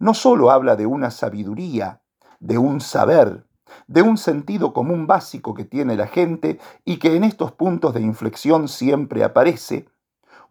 no 0.00 0.14
solo 0.14 0.50
habla 0.50 0.74
de 0.74 0.86
una 0.86 1.10
sabiduría, 1.10 2.02
de 2.40 2.58
un 2.58 2.80
saber, 2.80 3.46
de 3.86 4.02
un 4.02 4.16
sentido 4.16 4.72
común 4.72 5.06
básico 5.06 5.54
que 5.54 5.64
tiene 5.64 5.94
la 5.94 6.06
gente 6.06 6.58
y 6.84 6.98
que 6.98 7.14
en 7.14 7.22
estos 7.22 7.52
puntos 7.52 7.94
de 7.94 8.00
inflexión 8.00 8.66
siempre 8.66 9.22
aparece, 9.22 9.88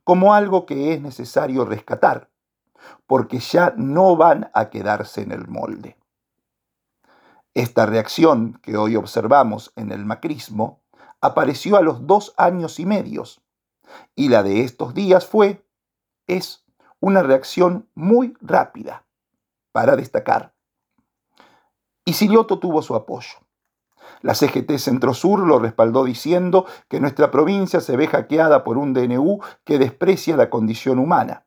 como 0.04 0.34
algo 0.34 0.66
que 0.66 0.94
es 0.94 1.02
necesario 1.02 1.66
rescatar, 1.66 2.30
porque 3.08 3.40
ya 3.40 3.74
no 3.76 4.16
van 4.16 4.52
a 4.54 4.70
quedarse 4.70 5.22
en 5.22 5.32
el 5.32 5.48
molde. 5.48 5.98
Esta 7.56 7.88
reacción 7.88 8.60
que 8.62 8.78
hoy 8.78 8.96
observamos 8.96 9.74
en 9.76 9.92
el 9.92 10.06
macrismo 10.06 10.84
apareció 11.22 11.76
a 11.76 11.82
los 11.82 12.06
dos 12.06 12.36
años 12.38 12.80
y 12.80 12.86
medios, 12.86 13.42
y 14.16 14.30
la 14.30 14.44
de 14.44 14.62
estos 14.62 14.94
días 14.94 15.26
fue, 15.26 15.66
es, 16.28 16.64
una 17.00 17.24
reacción 17.24 17.90
muy 17.96 18.36
rápida, 18.42 19.06
para 19.80 19.96
destacar. 19.96 20.54
Y 22.04 22.12
Silioto 22.12 22.60
tuvo 22.60 22.82
su 22.82 22.96
apoyo. 22.96 23.38
La 24.20 24.36
CGT 24.36 24.78
Centro 24.78 25.14
Sur 25.14 25.40
lo 25.48 25.58
respaldó 25.58 26.04
diciendo 26.04 26.66
que 26.90 27.00
nuestra 27.00 27.32
provincia 27.32 27.80
se 27.80 27.96
ve 27.96 28.08
hackeada 28.08 28.66
por 28.66 28.78
un 28.78 28.94
DNU 28.94 29.40
que 29.64 29.80
desprecia 29.80 30.36
la 30.36 30.50
condición 30.50 31.00
humana. 31.00 31.46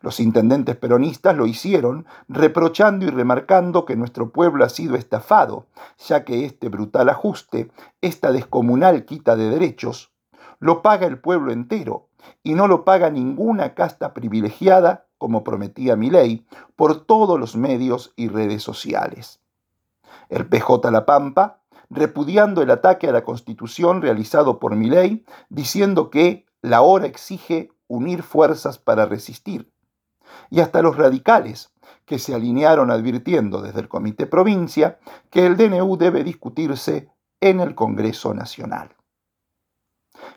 Los 0.00 0.18
intendentes 0.18 0.76
peronistas 0.76 1.36
lo 1.36 1.44
hicieron 1.44 2.06
reprochando 2.26 3.04
y 3.04 3.10
remarcando 3.10 3.84
que 3.84 3.96
nuestro 3.96 4.30
pueblo 4.30 4.64
ha 4.64 4.70
sido 4.70 4.96
estafado, 4.96 5.66
ya 5.98 6.24
que 6.24 6.46
este 6.46 6.70
brutal 6.70 7.10
ajuste, 7.10 7.70
esta 8.00 8.32
descomunal 8.32 9.04
quita 9.04 9.36
de 9.36 9.50
derechos, 9.50 10.10
lo 10.58 10.80
paga 10.80 11.06
el 11.06 11.18
pueblo 11.18 11.52
entero 11.52 12.08
y 12.42 12.54
no 12.54 12.66
lo 12.66 12.86
paga 12.86 13.10
ninguna 13.10 13.74
casta 13.74 14.14
privilegiada, 14.14 15.08
como 15.22 15.44
prometía 15.44 15.94
mi 15.94 16.10
ley, 16.10 16.44
por 16.74 17.04
todos 17.04 17.38
los 17.38 17.54
medios 17.54 18.12
y 18.16 18.26
redes 18.26 18.64
sociales. 18.64 19.38
El 20.28 20.48
PJ 20.48 20.90
La 20.90 21.06
Pampa, 21.06 21.60
repudiando 21.90 22.60
el 22.60 22.72
ataque 22.72 23.08
a 23.08 23.12
la 23.12 23.22
Constitución 23.22 24.02
realizado 24.02 24.58
por 24.58 24.74
mi 24.74 24.90
ley, 24.90 25.24
diciendo 25.48 26.10
que 26.10 26.44
la 26.60 26.82
hora 26.82 27.06
exige 27.06 27.70
unir 27.86 28.24
fuerzas 28.24 28.78
para 28.78 29.06
resistir 29.06 29.70
y 30.50 30.58
hasta 30.58 30.82
los 30.82 30.96
radicales, 30.96 31.72
que 32.04 32.18
se 32.18 32.34
alinearon 32.34 32.90
advirtiendo 32.90 33.62
desde 33.62 33.78
el 33.78 33.88
Comité 33.88 34.26
Provincia 34.26 34.98
que 35.30 35.46
el 35.46 35.56
DNU 35.56 35.96
debe 35.98 36.24
discutirse 36.24 37.12
en 37.40 37.60
el 37.60 37.76
Congreso 37.76 38.34
Nacional. 38.34 38.96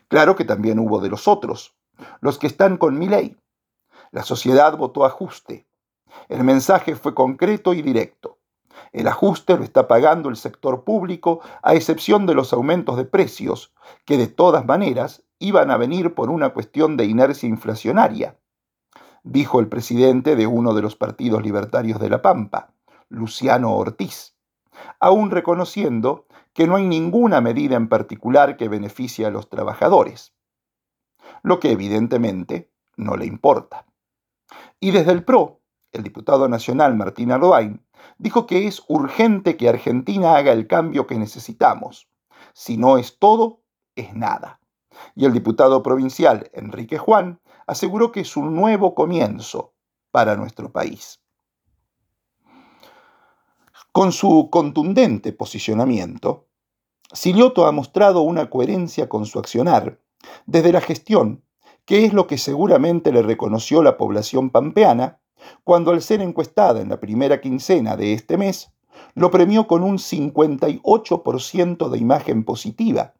Claro 0.10 0.36
que 0.36 0.46
también 0.46 0.77
hubo 0.77 1.00
de 1.00 1.10
los 1.10 1.27
otros, 1.27 1.75
los 2.22 2.38
que 2.38 2.46
están 2.46 2.77
con 2.77 3.00
mi 3.00 3.08
ley. 3.08 3.36
La 4.12 4.24
sociedad 4.24 4.78
votó 4.78 5.06
ajuste. 5.06 5.68
El 6.30 6.44
mensaje 6.44 6.96
fue 6.96 7.14
concreto 7.14 7.74
y 7.74 7.82
directo. 7.82 8.40
El 8.92 9.08
ajuste 9.08 9.58
lo 9.58 9.64
está 9.64 9.88
pagando 9.88 10.30
el 10.30 10.36
sector 10.36 10.84
público, 10.84 11.42
a 11.62 11.76
excepción 11.76 12.26
de 12.26 12.36
los 12.36 12.54
aumentos 12.54 12.98
de 12.98 13.06
precios, 13.06 13.74
que 14.06 14.18
de 14.18 14.28
todas 14.28 14.66
maneras 14.66 15.24
iban 15.40 15.72
a 15.72 15.78
venir 15.78 16.14
por 16.14 16.30
una 16.30 16.50
cuestión 16.50 16.98
de 16.98 17.06
inercia 17.06 17.48
inflacionaria 17.48 18.38
dijo 19.26 19.60
el 19.60 19.68
presidente 19.68 20.36
de 20.36 20.46
uno 20.46 20.74
de 20.76 20.84
los 20.84 20.96
partidos 20.96 21.42
libertarios 21.42 22.00
de 22.00 22.10
La 22.10 22.22
Pampa, 22.22 22.70
Luciano 23.10 23.76
Ortiz, 23.76 24.36
aún 25.00 25.32
reconociendo 25.32 26.28
que 26.54 26.68
no 26.68 26.76
hay 26.76 26.86
ninguna 26.86 27.42
medida 27.42 27.76
en 27.76 27.90
particular 27.90 28.56
que 28.56 28.70
beneficie 28.70 29.26
a 29.26 29.32
los 29.32 29.50
trabajadores, 29.50 30.34
lo 31.42 31.60
que 31.60 31.72
evidentemente 31.72 32.72
no 32.96 33.18
le 33.18 33.26
importa. 33.26 33.88
Y 34.79 34.91
desde 34.91 35.12
el 35.12 35.24
PRO, 35.24 35.62
el 35.91 36.03
diputado 36.03 36.48
nacional 36.50 36.96
Martín 36.96 37.32
Ardoain 37.32 37.86
dijo 38.17 38.46
que 38.46 38.67
es 38.67 38.84
urgente 38.88 39.58
que 39.58 39.70
Argentina 39.70 40.36
haga 40.36 40.51
el 40.51 40.67
cambio 40.67 41.08
que 41.08 41.17
necesitamos. 41.17 42.10
Si 42.53 42.77
no 42.77 42.98
es 42.98 43.17
todo, 43.17 43.62
es 43.96 44.13
nada. 44.13 44.60
Y 45.15 45.25
el 45.25 45.34
diputado 45.34 45.82
provincial 45.84 46.50
Enrique 46.53 46.98
Juan 46.98 47.39
aseguró 47.67 48.12
que 48.12 48.22
es 48.22 48.38
un 48.38 48.55
nuevo 48.55 48.94
comienzo 48.96 49.74
para 50.12 50.36
nuestro 50.36 50.72
país. 50.72 51.22
Con 53.91 54.12
su 54.12 54.50
contundente 54.51 55.32
posicionamiento, 55.32 56.48
Silioto 57.13 57.65
ha 57.65 57.72
mostrado 57.72 58.22
una 58.22 58.50
coherencia 58.50 59.08
con 59.08 59.25
su 59.25 59.39
accionar 59.39 60.01
desde 60.46 60.74
la 60.74 60.82
gestión, 60.82 61.45
que 61.86 62.06
es 62.06 62.13
lo 62.13 62.27
que 62.27 62.38
seguramente 62.38 63.12
le 63.12 63.22
reconoció 63.22 63.84
la 63.84 63.98
población 63.98 64.50
pampeana 64.50 65.20
cuando 65.63 65.92
al 65.92 66.01
ser 66.01 66.22
encuestada 66.22 66.82
en 66.82 66.89
la 66.89 67.00
primera 67.00 67.42
quincena 67.42 67.96
de 67.96 68.13
este 68.13 68.38
mes, 68.38 68.72
lo 69.13 69.32
premió 69.32 69.68
con 69.68 69.84
un 69.84 69.98
58% 69.98 71.89
de 71.89 71.98
imagen 71.98 72.44
positiva, 72.44 73.13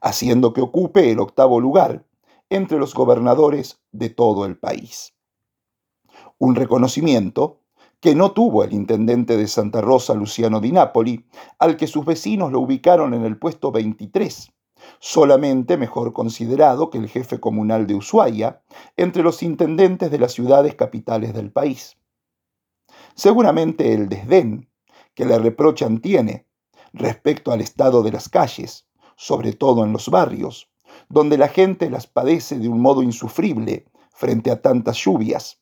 haciendo 0.00 0.52
que 0.52 0.60
ocupe 0.60 1.10
el 1.10 1.20
octavo 1.20 1.60
lugar 1.60 2.04
entre 2.50 2.78
los 2.78 2.94
gobernadores 2.94 3.80
de 3.92 4.10
todo 4.10 4.44
el 4.44 4.58
país. 4.58 5.14
Un 6.38 6.54
reconocimiento 6.54 7.60
que 8.00 8.14
no 8.14 8.32
tuvo 8.32 8.64
el 8.64 8.72
intendente 8.74 9.36
de 9.36 9.48
Santa 9.48 9.80
Rosa, 9.80 10.14
Luciano 10.14 10.60
Di 10.60 10.72
Napoli, 10.72 11.24
al 11.58 11.76
que 11.76 11.86
sus 11.86 12.04
vecinos 12.04 12.52
lo 12.52 12.60
ubicaron 12.60 13.14
en 13.14 13.24
el 13.24 13.38
puesto 13.38 13.72
23, 13.72 14.52
solamente 14.98 15.76
mejor 15.76 16.12
considerado 16.12 16.90
que 16.90 16.98
el 16.98 17.08
jefe 17.08 17.40
comunal 17.40 17.86
de 17.86 17.94
Ushuaia, 17.94 18.62
entre 18.96 19.22
los 19.22 19.42
intendentes 19.42 20.10
de 20.10 20.18
las 20.18 20.32
ciudades 20.32 20.74
capitales 20.74 21.34
del 21.34 21.52
país. 21.52 21.96
Seguramente 23.14 23.92
el 23.92 24.08
desdén 24.08 24.68
que 25.14 25.24
le 25.24 25.38
reprochan 25.38 26.00
tiene 26.00 26.46
respecto 26.92 27.52
al 27.52 27.60
estado 27.60 28.02
de 28.02 28.12
las 28.12 28.28
calles, 28.28 28.86
sobre 29.16 29.52
todo 29.52 29.84
en 29.84 29.92
los 29.92 30.08
barrios, 30.08 30.70
donde 31.08 31.38
la 31.38 31.48
gente 31.48 31.90
las 31.90 32.06
padece 32.06 32.58
de 32.58 32.68
un 32.68 32.80
modo 32.80 33.02
insufrible 33.02 33.86
frente 34.10 34.50
a 34.50 34.62
tantas 34.62 34.96
lluvias, 34.96 35.60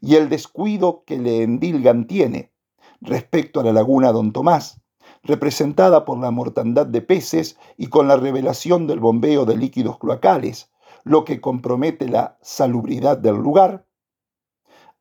y 0.00 0.16
el 0.16 0.28
descuido 0.28 1.04
que 1.04 1.18
le 1.18 1.42
endilgan 1.42 2.06
tiene 2.06 2.52
respecto 3.00 3.60
a 3.60 3.64
la 3.64 3.72
laguna 3.72 4.12
Don 4.12 4.32
Tomás, 4.32 4.77
representada 5.22 6.04
por 6.04 6.18
la 6.18 6.30
mortandad 6.30 6.86
de 6.86 7.02
peces 7.02 7.58
y 7.76 7.88
con 7.88 8.08
la 8.08 8.16
revelación 8.16 8.86
del 8.86 9.00
bombeo 9.00 9.44
de 9.44 9.56
líquidos 9.56 9.98
cloacales, 9.98 10.70
lo 11.04 11.24
que 11.24 11.40
compromete 11.40 12.08
la 12.08 12.38
salubridad 12.40 13.18
del 13.18 13.36
lugar, 13.36 13.86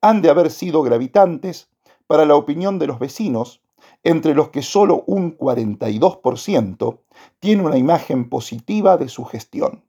han 0.01 0.21
de 0.21 0.29
haber 0.29 0.51
sido 0.51 0.83
gravitantes 0.83 1.69
para 2.05 2.25
la 2.25 2.35
opinión 2.35 2.79
de 2.79 2.87
los 2.87 2.99
vecinos 2.99 3.61
entre 4.03 4.33
los 4.33 4.49
que 4.49 4.61
solo 4.61 5.03
un 5.07 5.37
42% 5.37 6.99
tiene 7.39 7.63
una 7.63 7.77
imagen 7.77 8.29
positiva 8.29 8.97
de 8.97 9.09
su 9.09 9.25
gestión. 9.25 9.83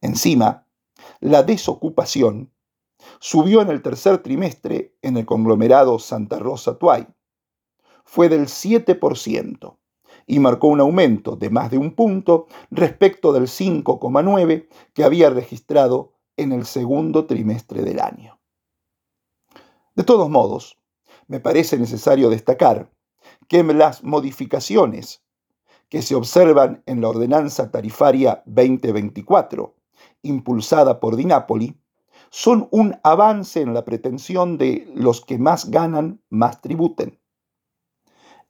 Encima, 0.00 0.66
la 1.20 1.42
desocupación 1.42 2.52
subió 3.18 3.62
en 3.62 3.68
el 3.68 3.82
tercer 3.82 4.18
trimestre 4.18 4.96
en 5.02 5.16
el 5.16 5.26
conglomerado 5.26 5.98
Santa 5.98 6.38
Rosa 6.38 6.78
Tuay. 6.78 7.06
Fue 8.12 8.28
del 8.28 8.46
7% 8.46 9.76
y 10.26 10.40
marcó 10.40 10.66
un 10.66 10.80
aumento 10.80 11.36
de 11.36 11.48
más 11.48 11.70
de 11.70 11.78
un 11.78 11.94
punto 11.94 12.48
respecto 12.72 13.32
del 13.32 13.44
5,9 13.44 14.66
que 14.94 15.04
había 15.04 15.30
registrado 15.30 16.14
en 16.36 16.50
el 16.50 16.66
segundo 16.66 17.26
trimestre 17.26 17.82
del 17.82 18.00
año. 18.00 18.40
De 19.94 20.02
todos 20.02 20.28
modos, 20.28 20.76
me 21.28 21.38
parece 21.38 21.78
necesario 21.78 22.30
destacar 22.30 22.90
que 23.46 23.62
las 23.62 24.02
modificaciones 24.02 25.22
que 25.88 26.02
se 26.02 26.16
observan 26.16 26.82
en 26.86 27.00
la 27.02 27.10
ordenanza 27.10 27.70
tarifaria 27.70 28.42
2024, 28.44 29.76
impulsada 30.22 30.98
por 30.98 31.14
Dinápoli, 31.14 31.78
son 32.30 32.66
un 32.72 32.98
avance 33.04 33.60
en 33.60 33.72
la 33.72 33.84
pretensión 33.84 34.58
de 34.58 34.90
los 34.96 35.24
que 35.24 35.38
más 35.38 35.70
ganan, 35.70 36.20
más 36.28 36.60
tributen. 36.60 37.19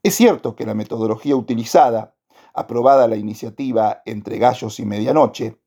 Es 0.02 0.14
cierto 0.14 0.56
que 0.56 0.64
la 0.64 0.72
metodología 0.72 1.36
utilizada, 1.36 2.14
aprobada 2.54 3.06
la 3.06 3.16
iniciativa 3.16 4.00
entre 4.06 4.38
gallos 4.38 4.80
y 4.80 4.86
medianoche, 4.86 5.60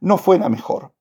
no 0.00 0.18
fue 0.18 0.40
la 0.40 0.48
mejor, 0.48 0.92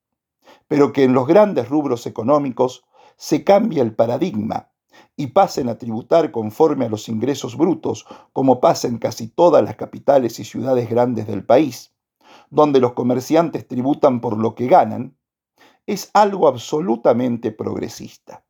pero 0.67 0.93
que 0.93 1.03
en 1.03 1.13
los 1.13 1.25
grandes 1.25 1.67
rubros 1.67 2.05
económicos 2.05 2.85
se 3.17 3.43
cambia 3.43 3.81
el 3.81 3.95
paradigma 3.95 4.69
y 5.15 5.27
pasen 5.27 5.67
a 5.67 5.79
tributar 5.79 6.31
conforme 6.31 6.85
a 6.85 6.89
los 6.89 7.09
ingresos 7.09 7.57
brutos, 7.57 8.05
como 8.33 8.61
pasa 8.61 8.87
en 8.87 8.99
casi 8.99 9.29
todas 9.29 9.63
las 9.63 9.77
capitales 9.77 10.39
y 10.39 10.43
ciudades 10.43 10.87
grandes 10.87 11.25
del 11.25 11.43
país, 11.43 11.95
donde 12.51 12.79
los 12.79 12.93
comerciantes 12.93 13.67
tributan 13.67 14.21
por 14.21 14.37
lo 14.37 14.53
que 14.53 14.67
ganan, 14.67 15.17
es 15.87 16.11
algo 16.13 16.47
absolutamente 16.47 17.51
progresista. 17.51 18.44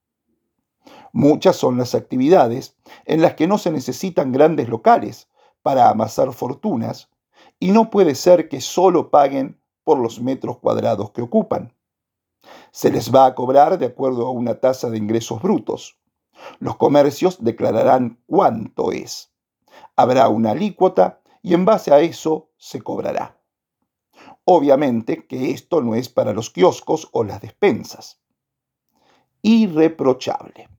Muchas 1.17 1.55
son 1.55 1.77
las 1.77 1.95
actividades 1.95 2.75
en 3.05 3.22
las 3.22 3.36
que 3.36 3.48
no 3.48 3.57
se 3.57 3.72
necesitan 3.72 4.34
grandes 4.34 4.67
locales 4.67 5.29
para 5.62 5.89
amasar 5.89 6.34
fortunas 6.34 7.10
y 7.57 7.72
no 7.72 7.89
puede 7.89 8.15
ser 8.15 8.50
que 8.50 8.60
solo 8.60 9.12
paguen 9.12 9.57
por 9.86 9.98
los 9.98 10.19
metros 10.19 10.57
cuadrados 10.60 11.12
que 11.12 11.22
ocupan. 11.22 11.74
Se 12.72 12.91
les 12.91 13.15
va 13.15 13.27
a 13.27 13.34
cobrar 13.34 13.77
de 13.77 13.86
acuerdo 13.86 14.27
a 14.27 14.31
una 14.31 14.60
tasa 14.60 14.89
de 14.89 14.98
ingresos 14.98 15.41
brutos. 15.41 15.98
Los 16.60 16.75
comercios 16.75 17.41
declararán 17.41 18.22
cuánto 18.25 18.91
es. 18.91 19.31
Habrá 19.95 20.27
una 20.27 20.51
alícuota 20.51 21.22
y 21.41 21.53
en 21.53 21.63
base 21.63 21.93
a 21.93 22.01
eso 22.01 22.50
se 22.57 22.81
cobrará. 22.81 23.39
Obviamente 24.43 25.25
que 25.25 25.51
esto 25.51 25.79
no 25.79 25.95
es 25.95 26.10
para 26.10 26.34
los 26.34 26.50
kioscos 26.50 27.07
o 27.13 27.24
las 27.24 27.39
despensas. 27.39 28.19
Irreprochable. 29.43 30.75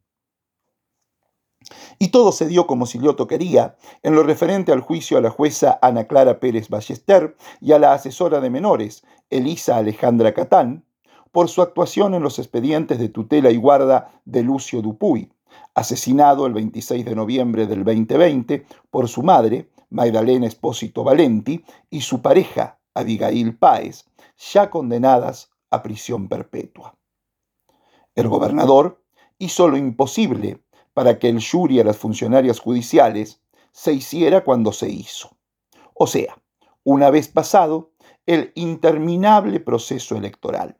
Y 1.98 2.08
todo 2.08 2.32
se 2.32 2.46
dio 2.46 2.66
como 2.66 2.86
Silioto 2.86 3.26
quería 3.26 3.76
en 4.02 4.14
lo 4.14 4.22
referente 4.22 4.72
al 4.72 4.80
juicio 4.80 5.18
a 5.18 5.20
la 5.20 5.30
jueza 5.30 5.78
Ana 5.82 6.04
Clara 6.04 6.40
Pérez 6.40 6.68
Ballester 6.68 7.36
y 7.60 7.72
a 7.72 7.78
la 7.78 7.92
asesora 7.92 8.40
de 8.40 8.50
menores, 8.50 9.04
Elisa 9.30 9.76
Alejandra 9.76 10.34
Catán, 10.34 10.84
por 11.32 11.48
su 11.48 11.62
actuación 11.62 12.14
en 12.14 12.22
los 12.22 12.38
expedientes 12.38 12.98
de 12.98 13.08
tutela 13.08 13.50
y 13.50 13.56
guarda 13.56 14.20
de 14.24 14.42
Lucio 14.42 14.80
Dupuy, 14.80 15.30
asesinado 15.74 16.46
el 16.46 16.54
26 16.54 17.04
de 17.04 17.14
noviembre 17.14 17.66
del 17.66 17.84
2020 17.84 18.64
por 18.90 19.08
su 19.08 19.22
madre, 19.22 19.70
Magdalena 19.90 20.46
Espósito 20.46 21.04
Valenti, 21.04 21.64
y 21.90 22.00
su 22.00 22.22
pareja, 22.22 22.78
Abigail 22.94 23.56
Páez, 23.56 24.06
ya 24.38 24.70
condenadas 24.70 25.50
a 25.70 25.82
prisión 25.82 26.28
perpetua. 26.28 26.96
El 28.14 28.28
gobernador 28.28 29.02
hizo 29.38 29.68
lo 29.68 29.76
imposible 29.76 30.62
para 30.96 31.18
que 31.18 31.28
el 31.28 31.44
jury 31.44 31.78
a 31.78 31.84
las 31.84 31.98
funcionarias 31.98 32.58
judiciales 32.58 33.42
se 33.70 33.92
hiciera 33.92 34.44
cuando 34.44 34.72
se 34.72 34.88
hizo. 34.88 35.36
O 35.92 36.06
sea, 36.06 36.38
una 36.84 37.10
vez 37.10 37.28
pasado 37.28 37.90
el 38.24 38.50
interminable 38.54 39.60
proceso 39.60 40.16
electoral. 40.16 40.78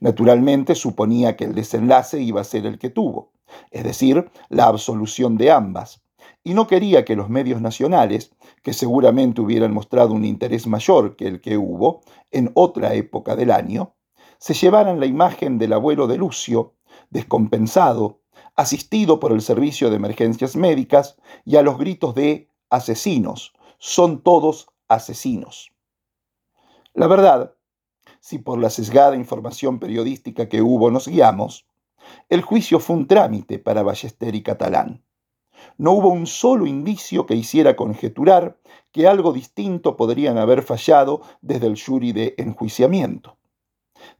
Naturalmente 0.00 0.74
suponía 0.74 1.36
que 1.36 1.44
el 1.44 1.54
desenlace 1.54 2.20
iba 2.20 2.40
a 2.40 2.44
ser 2.44 2.66
el 2.66 2.80
que 2.80 2.90
tuvo, 2.90 3.30
es 3.70 3.84
decir, 3.84 4.28
la 4.48 4.64
absolución 4.64 5.36
de 5.36 5.52
ambas, 5.52 6.02
y 6.42 6.54
no 6.54 6.66
quería 6.66 7.04
que 7.04 7.14
los 7.14 7.28
medios 7.28 7.60
nacionales, 7.60 8.32
que 8.64 8.72
seguramente 8.72 9.40
hubieran 9.40 9.72
mostrado 9.72 10.14
un 10.14 10.24
interés 10.24 10.66
mayor 10.66 11.14
que 11.14 11.28
el 11.28 11.40
que 11.40 11.56
hubo 11.56 12.00
en 12.32 12.50
otra 12.54 12.94
época 12.94 13.36
del 13.36 13.52
año, 13.52 13.94
se 14.38 14.54
llevaran 14.54 14.98
la 14.98 15.06
imagen 15.06 15.58
del 15.58 15.74
abuelo 15.74 16.08
de 16.08 16.16
Lucio, 16.16 16.74
descompensado, 17.10 18.18
asistido 18.56 19.20
por 19.20 19.32
el 19.32 19.42
servicio 19.42 19.90
de 19.90 19.96
emergencias 19.96 20.56
médicas 20.56 21.16
y 21.44 21.56
a 21.56 21.62
los 21.62 21.78
gritos 21.78 22.14
de 22.14 22.50
asesinos, 22.70 23.52
son 23.78 24.22
todos 24.22 24.68
asesinos. 24.88 25.70
La 26.94 27.06
verdad 27.06 27.56
si 28.26 28.40
por 28.40 28.58
la 28.58 28.70
sesgada 28.70 29.14
información 29.14 29.78
periodística 29.78 30.48
que 30.48 30.60
hubo 30.60 30.90
nos 30.90 31.06
guiamos, 31.06 31.64
el 32.28 32.42
juicio 32.42 32.80
fue 32.80 32.96
un 32.96 33.06
trámite 33.06 33.60
para 33.60 33.84
Ballester 33.84 34.34
y 34.34 34.42
Catalán. 34.42 35.04
No 35.78 35.92
hubo 35.92 36.08
un 36.08 36.26
solo 36.26 36.66
indicio 36.66 37.24
que 37.24 37.36
hiciera 37.36 37.76
conjeturar 37.76 38.58
que 38.90 39.06
algo 39.06 39.32
distinto 39.32 39.96
podrían 39.96 40.38
haber 40.38 40.62
fallado 40.62 41.22
desde 41.40 41.68
el 41.68 41.80
jury 41.80 42.10
de 42.10 42.34
enjuiciamiento. 42.36 43.38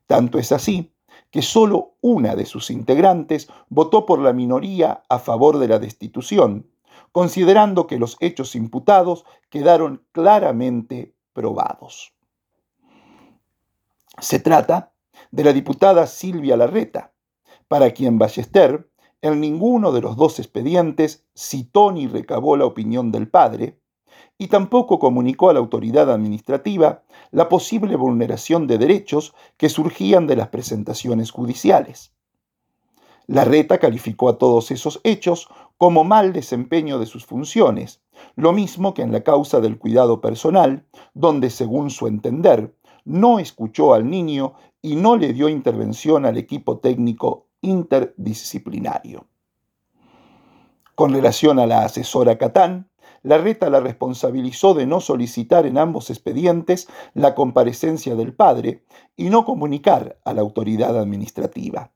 Tanto 0.06 0.38
es 0.38 0.52
así 0.52 0.94
que 1.36 1.42
solo 1.42 1.96
una 2.00 2.34
de 2.34 2.46
sus 2.46 2.70
integrantes 2.70 3.48
votó 3.68 4.06
por 4.06 4.20
la 4.20 4.32
minoría 4.32 5.02
a 5.10 5.18
favor 5.18 5.58
de 5.58 5.68
la 5.68 5.78
destitución, 5.78 6.66
considerando 7.12 7.86
que 7.86 7.98
los 7.98 8.16
hechos 8.20 8.56
imputados 8.56 9.26
quedaron 9.50 10.02
claramente 10.12 11.12
probados. 11.34 12.14
Se 14.18 14.38
trata 14.38 14.94
de 15.30 15.44
la 15.44 15.52
diputada 15.52 16.06
Silvia 16.06 16.56
Larreta, 16.56 17.12
para 17.68 17.90
quien 17.90 18.18
Ballester 18.18 18.88
en 19.20 19.38
ninguno 19.38 19.92
de 19.92 20.00
los 20.00 20.16
dos 20.16 20.38
expedientes 20.38 21.26
citó 21.34 21.92
ni 21.92 22.06
recabó 22.06 22.56
la 22.56 22.64
opinión 22.64 23.12
del 23.12 23.28
padre, 23.28 23.78
y 24.38 24.48
tampoco 24.48 24.98
comunicó 24.98 25.50
a 25.50 25.54
la 25.54 25.60
autoridad 25.60 26.10
administrativa 26.10 27.02
la 27.30 27.48
posible 27.48 27.96
vulneración 27.96 28.66
de 28.66 28.78
derechos 28.78 29.34
que 29.56 29.68
surgían 29.68 30.26
de 30.26 30.36
las 30.36 30.48
presentaciones 30.48 31.30
judiciales. 31.30 32.12
Larreta 33.26 33.78
calificó 33.78 34.28
a 34.28 34.38
todos 34.38 34.70
esos 34.70 35.00
hechos 35.02 35.48
como 35.78 36.04
mal 36.04 36.32
desempeño 36.32 36.98
de 36.98 37.06
sus 37.06 37.26
funciones, 37.26 38.00
lo 38.36 38.52
mismo 38.52 38.94
que 38.94 39.02
en 39.02 39.12
la 39.12 39.22
causa 39.22 39.60
del 39.60 39.78
cuidado 39.78 40.20
personal, 40.20 40.84
donde, 41.12 41.50
según 41.50 41.90
su 41.90 42.06
entender, 42.06 42.74
no 43.04 43.38
escuchó 43.38 43.94
al 43.94 44.08
niño 44.08 44.54
y 44.80 44.96
no 44.96 45.16
le 45.16 45.32
dio 45.32 45.48
intervención 45.48 46.24
al 46.24 46.36
equipo 46.36 46.78
técnico 46.78 47.46
interdisciplinario. 47.62 49.26
Con 50.94 51.12
relación 51.12 51.58
a 51.58 51.66
la 51.66 51.84
asesora 51.84 52.38
Catán, 52.38 52.88
la 53.26 53.38
reta 53.38 53.68
la 53.70 53.80
responsabilizó 53.80 54.72
de 54.72 54.86
no 54.86 55.00
solicitar 55.00 55.66
en 55.66 55.78
ambos 55.78 56.10
expedientes 56.10 56.86
la 57.12 57.34
comparecencia 57.34 58.14
del 58.14 58.32
padre 58.32 58.84
y 59.16 59.30
no 59.30 59.44
comunicar 59.44 60.20
a 60.24 60.32
la 60.32 60.42
autoridad 60.42 60.96
administrativa. 60.96 61.90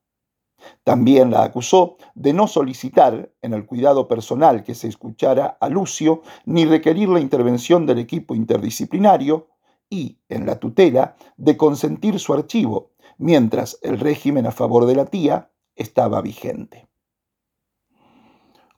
También 0.82 1.30
la 1.30 1.44
acusó 1.44 1.98
de 2.16 2.32
no 2.32 2.48
solicitar 2.48 3.30
en 3.42 3.54
el 3.54 3.64
cuidado 3.64 4.08
personal 4.08 4.64
que 4.64 4.74
se 4.74 4.88
escuchara 4.88 5.56
a 5.60 5.68
Lucio 5.68 6.22
ni 6.46 6.64
requerir 6.64 7.08
la 7.08 7.20
intervención 7.20 7.86
del 7.86 8.00
equipo 8.00 8.34
interdisciplinario 8.34 9.50
y, 9.88 10.18
en 10.28 10.46
la 10.46 10.58
tutela, 10.58 11.14
de 11.36 11.56
consentir 11.56 12.18
su 12.18 12.34
archivo, 12.34 12.90
mientras 13.18 13.78
el 13.82 14.00
régimen 14.00 14.48
a 14.48 14.50
favor 14.50 14.84
de 14.84 14.96
la 14.96 15.04
tía 15.04 15.52
estaba 15.76 16.22
vigente. 16.22 16.88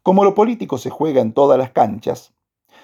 Como 0.03 0.23
lo 0.23 0.35
político 0.35 0.77
se 0.77 0.91
juega 0.91 1.23
en 1.23 1.33
todas 1.33 1.59
las 1.59 1.71
canchas, 1.71 2.35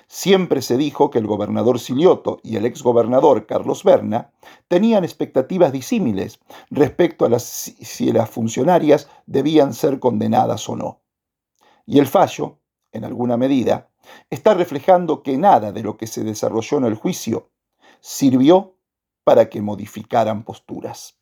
siempre 0.08 0.62
se 0.62 0.76
dijo 0.76 1.10
que 1.10 1.18
el 1.18 1.26
gobernador 1.26 1.78
Silioto 1.78 2.40
y 2.42 2.56
el 2.56 2.64
exgobernador 2.64 3.46
Carlos 3.46 3.84
Berna 3.84 4.32
tenían 4.66 5.04
expectativas 5.04 5.70
disímiles 5.70 6.40
respecto 6.70 7.26
a 7.26 7.28
las, 7.28 7.44
si 7.44 8.10
las 8.10 8.28
funcionarias 8.28 9.08
debían 9.26 9.74
ser 9.74 10.00
condenadas 10.00 10.68
o 10.68 10.76
no. 10.76 11.02
Y 11.86 11.98
el 11.98 12.06
fallo, 12.06 12.58
en 12.92 13.04
alguna 13.04 13.36
medida, 13.36 13.90
está 14.30 14.54
reflejando 14.54 15.22
que 15.22 15.36
nada 15.36 15.72
de 15.72 15.82
lo 15.82 15.96
que 15.96 16.06
se 16.06 16.24
desarrolló 16.24 16.78
en 16.78 16.84
el 16.84 16.94
juicio 16.94 17.50
sirvió 18.00 18.76
para 19.24 19.48
que 19.48 19.62
modificaran 19.62 20.42
posturas. 20.42 21.16